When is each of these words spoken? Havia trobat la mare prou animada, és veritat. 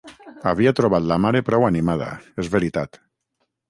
Havia 0.51 0.73
trobat 0.79 1.05
la 1.11 1.19
mare 1.27 1.43
prou 1.51 1.69
animada, 1.69 2.11
és 2.45 2.53
veritat. 2.59 3.05